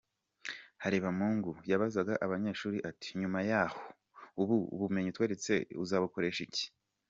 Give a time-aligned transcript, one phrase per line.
[0.83, 3.79] Harebamungu yabazaga abanyeshuri ati: “Nyuma yaho,
[4.41, 6.65] ubu bumenyi utweretse uzabukoresha iki?”.